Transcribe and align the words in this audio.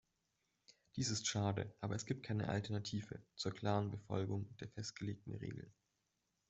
Dies 0.95 1.11
ist 1.11 1.27
schade, 1.27 1.75
aber 1.79 1.93
es 1.93 2.07
gibt 2.07 2.25
keine 2.25 2.47
Alternative 2.49 3.21
zur 3.35 3.53
klaren 3.53 3.91
Befolgung 3.91 4.49
der 4.59 4.67
festgelegten 4.69 5.35
Regeln. 5.35 5.71